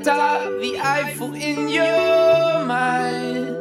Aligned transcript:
atop 0.00 0.42
the 0.60 0.78
Eiffel 0.78 1.34
in 1.34 1.68
your 1.68 2.64
mind. 2.64 3.56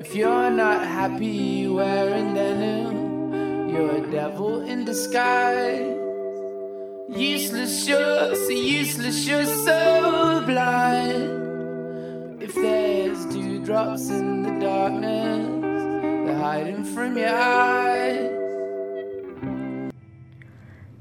If 0.00 0.14
you're 0.14 0.50
not 0.50 0.86
happy 0.86 1.68
wearing 1.68 2.34
denim, 2.34 3.68
you're 3.70 3.96
a 3.96 4.10
devil 4.10 4.62
in 4.62 4.84
disguise. 4.84 5.96
Useless, 7.08 7.86
you're 7.88 8.34
so 8.34 8.50
useless, 8.50 9.26
you're 9.26 9.44
so 9.44 10.42
blind. 10.46 12.42
If 12.42 12.54
there's 12.54 13.24
dewdrops 13.26 14.10
in 14.10 14.42
the 14.42 14.58
darkness, 14.60 15.62
they're 16.26 16.38
hiding 16.38 16.84
from 16.84 17.16
your 17.16 17.34
eyes. 17.34 18.30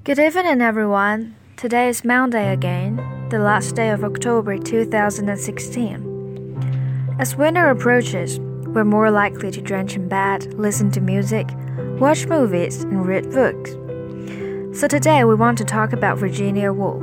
Good 0.03 0.19
evening, 0.19 0.61
everyone. 0.61 1.35
Today 1.55 1.87
is 1.87 2.03
Monday 2.03 2.51
again, 2.51 2.99
the 3.33 3.39
last 3.39 3.75
day 3.75 3.89
of 3.89 4.03
October 4.03 4.59
2016. 4.59 7.15
As 7.17 7.35
winter 7.35 7.67
approaches, 7.67 8.39
we're 8.39 8.83
more 8.83 9.09
likely 9.09 9.49
to 9.49 9.59
drench 9.59 9.95
in 9.95 10.07
bed, 10.07 10.53
listen 10.53 10.91
to 10.91 11.01
music, 11.01 11.49
watch 11.99 12.27
movies, 12.27 12.83
and 12.83 13.07
read 13.07 13.31
books. 13.31 13.71
So 14.79 14.87
today 14.87 15.23
we 15.23 15.33
want 15.33 15.57
to 15.57 15.65
talk 15.65 15.93
about 15.93 16.19
Virginia 16.19 16.71
Woolf. 16.71 17.01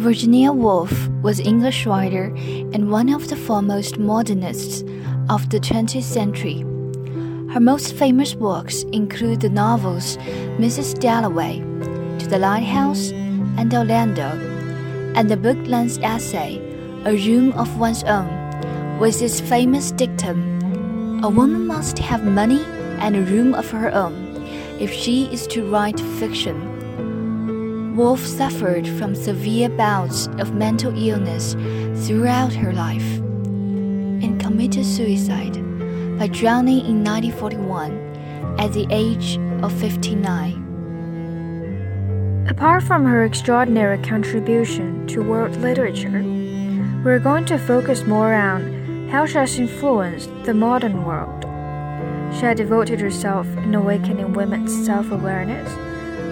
Virginia 0.00 0.50
Woolf 0.50 1.08
was 1.20 1.40
English 1.40 1.84
writer 1.84 2.34
and 2.72 2.90
one 2.90 3.12
of 3.12 3.28
the 3.28 3.36
foremost 3.36 3.98
modernists 3.98 4.80
of 5.28 5.50
the 5.50 5.60
20th 5.60 6.04
century. 6.04 6.60
Her 7.52 7.60
most 7.60 7.94
famous 7.96 8.34
works 8.34 8.84
include 8.94 9.42
the 9.42 9.50
novels 9.50 10.16
Mrs. 10.56 10.98
Dalloway, 10.98 11.58
To 12.18 12.26
the 12.26 12.38
Lighthouse, 12.38 13.10
and 13.58 13.74
Orlando, 13.74 14.51
and 15.14 15.28
the 15.28 15.36
book 15.36 15.58
length 15.66 15.98
essay 16.02 16.58
A 17.04 17.12
Room 17.12 17.52
of 17.52 17.78
One's 17.78 18.04
Own, 18.04 18.98
with 18.98 19.20
its 19.20 19.40
famous 19.40 19.90
dictum 19.92 20.60
A 21.22 21.28
woman 21.28 21.66
must 21.66 21.98
have 21.98 22.24
money 22.24 22.64
and 22.98 23.16
a 23.16 23.22
room 23.22 23.54
of 23.54 23.70
her 23.70 23.92
own 23.92 24.22
if 24.80 24.92
she 24.92 25.26
is 25.32 25.46
to 25.48 25.68
write 25.70 26.00
fiction. 26.18 26.72
Woolf 27.94 28.24
suffered 28.24 28.88
from 28.88 29.14
severe 29.14 29.68
bouts 29.68 30.28
of 30.38 30.54
mental 30.54 30.92
illness 30.96 31.54
throughout 32.06 32.54
her 32.54 32.72
life 32.72 33.18
and 34.22 34.40
committed 34.40 34.86
suicide 34.86 35.54
by 36.18 36.28
drowning 36.28 36.86
in 36.86 37.04
1941 37.04 37.92
at 38.58 38.72
the 38.72 38.86
age 38.90 39.38
of 39.62 39.72
59. 39.78 40.71
Apart 42.48 42.82
from 42.82 43.04
her 43.04 43.24
extraordinary 43.24 43.98
contribution 43.98 45.06
to 45.06 45.22
world 45.22 45.56
literature, 45.58 46.22
we're 47.04 47.20
going 47.20 47.44
to 47.44 47.56
focus 47.56 48.04
more 48.04 48.34
on 48.34 49.08
how 49.10 49.26
she 49.26 49.34
has 49.38 49.58
influenced 49.60 50.28
the 50.44 50.52
modern 50.52 51.04
world. 51.04 51.44
She 52.34 52.40
had 52.40 52.56
devoted 52.56 53.00
herself 53.00 53.46
in 53.58 53.76
awakening 53.76 54.32
women's 54.32 54.84
self 54.84 55.12
awareness, 55.12 55.70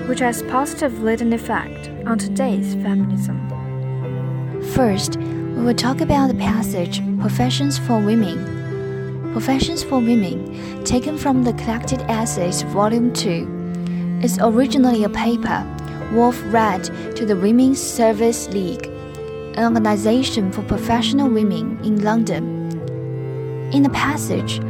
which 0.08 0.18
has 0.18 0.42
positively 0.42 1.14
an 1.14 1.32
effect 1.32 1.88
on 2.06 2.18
today's 2.18 2.74
feminism. 2.74 3.38
First, 4.74 5.16
we 5.16 5.62
will 5.62 5.74
talk 5.74 6.00
about 6.00 6.26
the 6.26 6.34
passage 6.34 7.00
Professions 7.20 7.78
for 7.78 8.00
Women. 8.00 9.30
Professions 9.32 9.84
for 9.84 10.00
Women, 10.00 10.82
taken 10.84 11.16
from 11.16 11.44
the 11.44 11.52
Collected 11.52 12.00
Essays, 12.08 12.62
Volume 12.62 13.12
2, 13.12 14.20
is 14.24 14.40
originally 14.40 15.04
a 15.04 15.08
paper 15.08 15.64
Woolf 16.12 16.42
read 16.46 16.84
to 17.14 17.24
the 17.24 17.36
Women's 17.36 17.80
Service 17.80 18.48
League, 18.48 18.86
an 19.54 19.64
organization 19.64 20.50
for 20.50 20.62
professional 20.62 21.28
women 21.28 21.78
in 21.84 22.02
London. 22.02 22.68
In 23.72 23.84
the 23.84 23.90
passage, 23.90 24.60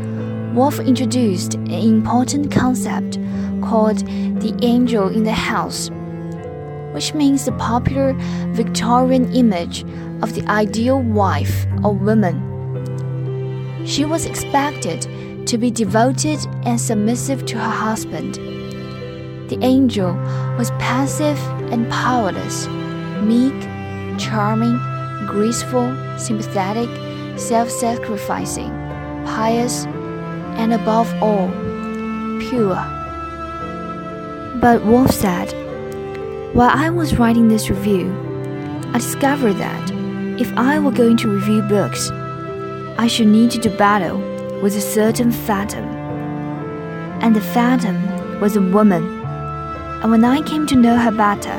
Woolf 0.54 0.78
introduced 0.80 1.54
an 1.54 1.70
important 1.70 2.50
concept 2.50 3.18
called 3.62 3.98
the 4.40 4.54
angel 4.60 5.08
in 5.08 5.24
the 5.24 5.32
house, 5.32 5.88
which 6.92 7.14
means 7.14 7.46
the 7.46 7.52
popular 7.52 8.12
Victorian 8.52 9.32
image 9.32 9.84
of 10.22 10.34
the 10.34 10.44
ideal 10.46 11.00
wife 11.00 11.66
or 11.82 11.94
woman. 11.94 12.36
She 13.86 14.04
was 14.04 14.26
expected 14.26 15.46
to 15.46 15.56
be 15.56 15.70
devoted 15.70 16.38
and 16.64 16.78
submissive 16.78 17.46
to 17.46 17.56
her 17.56 17.70
husband. 17.70 18.59
The 19.50 19.58
angel 19.64 20.14
was 20.56 20.70
passive 20.78 21.36
and 21.72 21.90
powerless, 21.90 22.68
meek, 23.20 23.60
charming, 24.16 24.78
graceful, 25.26 25.92
sympathetic, 26.16 26.88
self 27.36 27.68
sacrificing, 27.68 28.70
pious, 29.26 29.86
and 30.54 30.72
above 30.72 31.12
all, 31.20 31.48
pure. 32.38 32.78
But 34.60 34.84
Woolf 34.84 35.10
said, 35.10 35.52
While 36.54 36.70
I 36.72 36.88
was 36.88 37.18
writing 37.18 37.48
this 37.48 37.70
review, 37.70 38.08
I 38.94 38.98
discovered 38.98 39.54
that 39.54 39.90
if 40.40 40.56
I 40.56 40.78
were 40.78 40.92
going 40.92 41.16
to 41.16 41.28
review 41.28 41.62
books, 41.62 42.12
I 42.98 43.08
should 43.08 43.26
need 43.26 43.50
to 43.50 43.58
do 43.58 43.76
battle 43.76 44.18
with 44.62 44.76
a 44.76 44.80
certain 44.80 45.32
phantom. 45.32 45.88
And 47.20 47.34
the 47.34 47.40
phantom 47.40 48.40
was 48.40 48.54
a 48.54 48.62
woman. 48.62 49.19
And 50.02 50.10
when 50.10 50.24
I 50.24 50.40
came 50.40 50.66
to 50.68 50.76
know 50.76 50.96
her 50.96 51.10
better, 51.10 51.52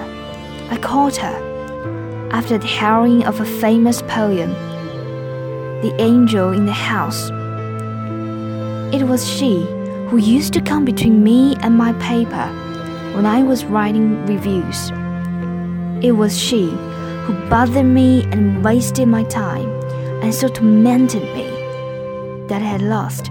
I 0.72 0.78
called 0.78 1.16
her, 1.18 2.30
after 2.32 2.58
the 2.58 2.66
heroine 2.66 3.22
of 3.24 3.40
a 3.40 3.46
famous 3.46 4.02
poem, 4.02 4.50
the 5.82 5.94
angel 6.00 6.52
in 6.52 6.66
the 6.66 6.72
house. 6.72 7.30
It 8.92 9.04
was 9.04 9.30
she 9.30 9.62
who 10.10 10.18
used 10.18 10.54
to 10.54 10.62
come 10.62 10.86
between 10.86 11.24
me 11.24 11.56
and 11.62 11.78
my 11.78 11.94
paper 11.94 12.48
when 13.14 13.28
I 13.28 13.44
was 13.44 13.64
writing 13.64 14.26
reviews. 14.26 14.90
It 16.04 16.14
was 16.14 16.36
she 16.36 16.72
who 17.26 17.34
bothered 17.48 17.86
me 17.86 18.24
and 18.32 18.64
wasted 18.64 19.08
my 19.08 19.24
time 19.26 19.70
and 20.24 20.34
so 20.34 20.48
tormented 20.48 21.24
me 21.36 21.48
that 22.48 22.64
I 22.64 22.66
had 22.66 22.82
lost. 22.82 23.30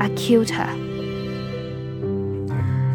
I 0.00 0.08
killed 0.16 0.48
her. 0.48 0.87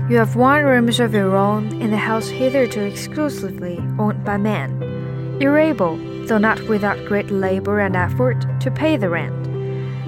You 0.09 0.17
have 0.17 0.35
one 0.35 0.65
room 0.65 0.89
of 0.89 1.13
your 1.13 1.37
own 1.37 1.81
in 1.81 1.89
the 1.89 1.97
house 1.97 2.27
hitherto 2.27 2.81
exclusively 2.81 3.77
owned 3.97 4.25
by 4.25 4.35
men. 4.35 5.37
You're 5.39 5.57
able, 5.57 5.95
though 6.27 6.37
not 6.37 6.61
without 6.67 7.05
great 7.05 7.31
labor 7.31 7.79
and 7.79 7.95
effort, 7.95 8.45
to 8.59 8.69
pay 8.69 8.97
the 8.97 9.07
rent. 9.07 9.47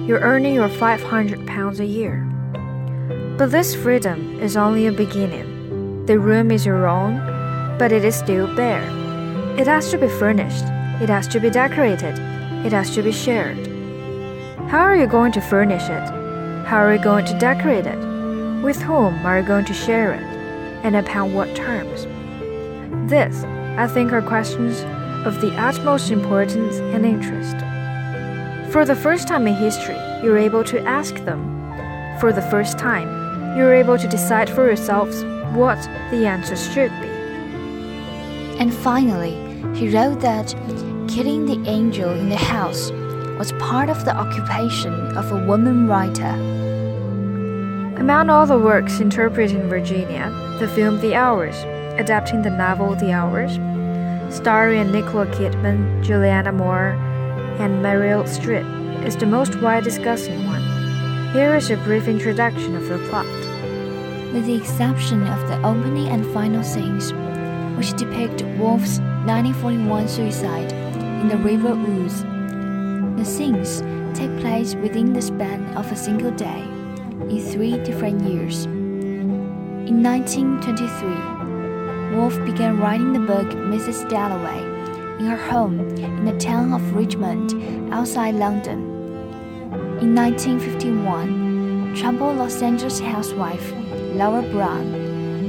You're 0.06 0.20
earning 0.20 0.54
your 0.54 0.68
500 0.68 1.46
pounds 1.46 1.80
a 1.80 1.86
year. 1.86 2.20
But 3.38 3.50
this 3.50 3.74
freedom 3.74 4.38
is 4.38 4.54
only 4.54 4.86
a 4.86 4.92
beginning. 4.92 6.04
The 6.04 6.18
room 6.18 6.50
is 6.50 6.66
your 6.66 6.86
own, 6.86 7.16
but 7.78 7.90
it 7.90 8.04
is 8.04 8.14
still 8.14 8.54
bare. 8.54 8.84
It 9.58 9.66
has 9.66 9.90
to 9.92 9.98
be 9.98 10.08
furnished, 10.08 10.64
it 11.00 11.08
has 11.08 11.26
to 11.28 11.40
be 11.40 11.48
decorated, 11.48 12.18
it 12.66 12.72
has 12.72 12.94
to 12.96 13.02
be 13.02 13.12
shared. 13.12 13.66
How 14.68 14.80
are 14.80 14.94
you 14.94 15.06
going 15.06 15.32
to 15.32 15.40
furnish 15.40 15.84
it? 15.84 16.06
How 16.66 16.84
are 16.84 16.94
you 16.94 17.02
going 17.02 17.24
to 17.24 17.38
decorate 17.38 17.86
it? 17.86 18.15
With 18.66 18.82
whom 18.82 19.24
are 19.24 19.38
you 19.38 19.46
going 19.46 19.64
to 19.66 19.72
share 19.72 20.12
it? 20.12 20.24
And 20.82 20.96
upon 20.96 21.34
what 21.34 21.54
terms? 21.54 22.04
This, 23.08 23.44
I 23.78 23.86
think, 23.86 24.12
are 24.12 24.20
questions 24.20 24.80
of 25.24 25.40
the 25.40 25.54
utmost 25.54 26.10
importance 26.10 26.78
and 26.78 27.06
interest. 27.06 27.54
For 28.72 28.84
the 28.84 28.96
first 28.96 29.28
time 29.28 29.46
in 29.46 29.54
history, 29.54 29.94
you're 30.20 30.36
able 30.36 30.64
to 30.64 30.82
ask 30.82 31.14
them. 31.24 31.40
For 32.18 32.32
the 32.32 32.42
first 32.42 32.76
time, 32.76 33.56
you're 33.56 33.72
able 33.72 33.98
to 33.98 34.08
decide 34.08 34.50
for 34.50 34.66
yourselves 34.66 35.22
what 35.54 35.80
the 36.10 36.26
answers 36.26 36.68
should 36.72 36.90
be. 37.00 37.08
And 38.58 38.74
finally, 38.74 39.36
he 39.76 39.94
wrote 39.96 40.18
that 40.22 40.48
killing 41.06 41.46
the 41.46 41.70
angel 41.70 42.10
in 42.10 42.30
the 42.30 42.34
house 42.34 42.90
was 43.38 43.52
part 43.60 43.90
of 43.90 44.04
the 44.04 44.16
occupation 44.16 44.92
of 45.16 45.30
a 45.30 45.46
woman 45.46 45.86
writer. 45.86 46.65
Among 47.98 48.28
all 48.28 48.44
the 48.44 48.58
works 48.58 49.00
interpreting 49.00 49.70
Virginia, 49.70 50.28
the 50.60 50.68
film 50.68 51.00
The 51.00 51.14
Hours, 51.14 51.56
adapting 51.98 52.42
the 52.42 52.50
novel 52.50 52.94
The 52.94 53.10
Hours, 53.10 53.54
starring 54.28 54.92
Nicole 54.92 55.24
Kidman, 55.24 56.04
Julianne 56.04 56.54
Moore, 56.54 56.90
and 57.58 57.82
Meryl 57.82 58.24
Streep, 58.24 58.66
is 59.02 59.16
the 59.16 59.24
most 59.24 59.58
wide 59.62 59.84
discussing 59.84 60.46
one. 60.46 60.60
Here 61.32 61.56
is 61.56 61.70
a 61.70 61.78
brief 61.78 62.06
introduction 62.06 62.76
of 62.76 62.86
the 62.86 62.98
plot. 63.08 63.24
With 64.34 64.44
the 64.44 64.56
exception 64.56 65.26
of 65.26 65.48
the 65.48 65.56
opening 65.66 66.08
and 66.08 66.26
final 66.34 66.62
scenes, 66.62 67.14
which 67.78 67.94
depict 67.94 68.42
Woolf's 68.58 68.98
1941 69.24 70.06
suicide 70.06 70.70
in 71.22 71.28
the 71.28 71.38
River 71.38 71.72
Ouse, 71.72 72.20
the 73.16 73.24
scenes 73.24 73.80
take 74.12 74.38
place 74.40 74.74
within 74.74 75.14
the 75.14 75.22
span 75.22 75.74
of 75.78 75.90
a 75.90 75.96
single 75.96 76.30
day 76.32 76.75
in 77.30 77.40
three 77.40 77.78
different 77.78 78.22
years. 78.22 78.66
In 78.66 80.02
1923, 80.02 82.16
Woolf 82.16 82.38
began 82.44 82.78
writing 82.78 83.12
the 83.12 83.20
book 83.20 83.48
Mrs. 83.48 84.08
Dalloway, 84.08 84.62
in 85.18 85.26
her 85.26 85.36
home 85.36 85.80
in 85.96 86.24
the 86.24 86.38
town 86.38 86.72
of 86.72 86.94
Richmond, 86.94 87.52
outside 87.92 88.34
London. 88.34 88.78
In 90.00 90.14
1951, 90.14 91.94
troubled 91.96 92.36
Los 92.36 92.62
Angeles 92.62 93.00
housewife 93.00 93.72
Laura 94.14 94.42
Brown 94.50 94.94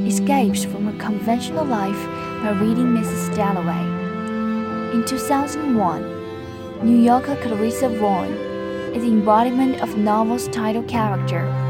escapes 0.08 0.64
from 0.64 0.86
her 0.86 0.98
conventional 0.98 1.66
life 1.66 2.06
by 2.42 2.52
reading 2.52 2.88
Mrs. 2.88 3.36
Dalloway. 3.36 4.94
In 4.94 5.04
2001, 5.06 6.86
New 6.86 6.98
Yorker 6.98 7.36
Clarissa 7.42 7.90
Vaughan 7.90 8.32
is 8.96 9.04
the 9.04 9.10
embodiment 9.10 9.82
of 9.82 9.92
the 9.92 9.98
novel's 9.98 10.48
title 10.48 10.84
character. 10.84 11.67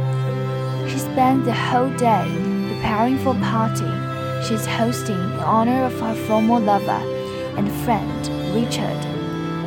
She 0.97 1.03
spends 1.03 1.45
the 1.45 1.53
whole 1.53 1.91
day 1.91 2.25
preparing 2.69 3.19
for 3.19 3.29
a 3.29 3.39
party 3.39 3.85
she 4.43 4.55
is 4.55 4.65
hosting 4.65 5.13
in 5.13 5.39
honor 5.41 5.85
of 5.85 5.99
her 5.99 6.15
former 6.25 6.59
lover 6.59 7.03
and 7.55 7.71
friend, 7.85 8.27
Richard, 8.51 8.99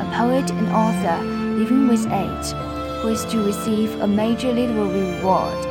a 0.03 0.13
poet 0.13 0.51
and 0.51 0.69
author 0.71 1.23
living 1.57 1.87
with 1.87 2.05
AIDS, 2.11 2.51
who 2.51 3.11
is 3.11 3.25
to 3.27 3.45
receive 3.45 3.95
a 4.01 4.09
major 4.09 4.53
literary 4.53 5.19
reward. 5.19 5.63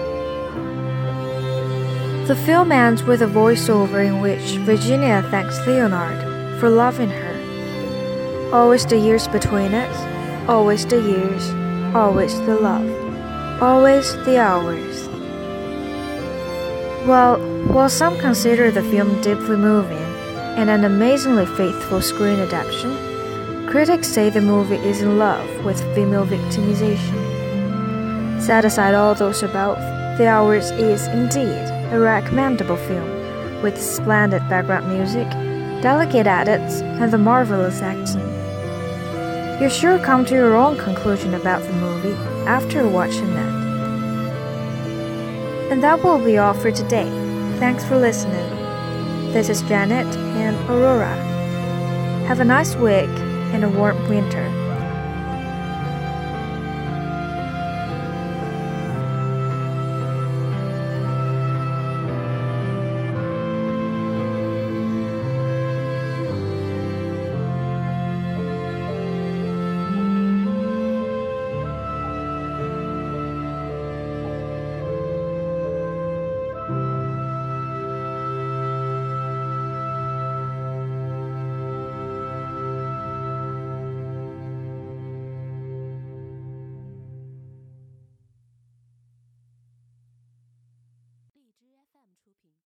The 2.25 2.41
film 2.45 2.71
ends 2.71 3.03
with 3.03 3.21
a 3.21 3.27
voiceover 3.27 4.07
in 4.07 4.21
which 4.21 4.63
Virginia 4.63 5.27
thanks 5.29 5.59
Leonard 5.67 6.57
for 6.61 6.69
loving 6.69 7.09
her. 7.09 8.49
Always 8.53 8.85
the 8.85 8.97
years 8.97 9.27
between 9.27 9.73
us, 9.73 10.47
always 10.47 10.85
the 10.85 11.01
years, 11.01 11.49
always 11.93 12.39
the 12.45 12.55
love, 12.55 13.61
always 13.61 14.13
the 14.23 14.39
hours. 14.39 15.18
Well, 17.09 17.39
while 17.73 17.89
some 17.89 18.19
consider 18.19 18.69
the 18.69 18.83
film 18.83 19.19
deeply 19.23 19.55
moving 19.55 19.97
and 20.59 20.69
an 20.69 20.85
amazingly 20.85 21.47
faithful 21.47 22.03
screen 22.03 22.37
adaptation, 22.37 22.95
critics 23.65 24.07
say 24.07 24.29
the 24.29 24.41
movie 24.41 24.75
is 24.75 25.01
in 25.01 25.17
love 25.17 25.65
with 25.65 25.81
female 25.95 26.23
victimization. 26.23 27.19
Set 28.39 28.63
aside 28.63 28.93
all 28.93 29.15
those 29.15 29.41
above, 29.41 29.79
The 30.19 30.27
Hours 30.27 30.69
is 30.69 31.07
indeed 31.07 31.65
a 31.91 31.99
recommendable 31.99 32.77
film 32.77 33.63
with 33.63 33.81
splendid 33.81 34.47
background 34.47 34.95
music, 34.95 35.27
delicate 35.81 36.27
edits, 36.27 36.81
and 36.81 37.11
the 37.11 37.17
marvelous 37.17 37.81
acting. 37.81 38.21
You'll 39.59 39.71
sure 39.71 39.97
come 39.97 40.25
to 40.25 40.35
your 40.35 40.55
own 40.55 40.77
conclusion 40.77 41.33
about 41.33 41.63
the 41.63 41.73
movie 41.73 42.13
after 42.45 42.87
watching 42.87 43.29
it. 43.29 43.68
And 45.69 45.83
that 45.83 46.03
will 46.03 46.17
be 46.17 46.37
all 46.37 46.53
for 46.53 46.71
today. 46.71 47.07
Thanks 47.59 47.85
for 47.85 47.97
listening. 47.97 48.49
This 49.33 49.49
is 49.49 49.61
Janet 49.61 50.07
and 50.17 50.57
Aurora. 50.69 51.15
Have 52.27 52.39
a 52.39 52.45
nice 52.45 52.75
week 52.75 53.09
and 53.53 53.63
a 53.63 53.69
warm 53.69 54.09
winter. 54.09 54.58